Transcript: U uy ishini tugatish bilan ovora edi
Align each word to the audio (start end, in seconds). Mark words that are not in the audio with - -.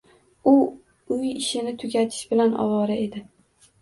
U 0.51 0.53
uy 1.15 1.27
ishini 1.41 1.75
tugatish 1.83 2.25
bilan 2.33 2.59
ovora 2.65 2.97
edi 3.07 3.27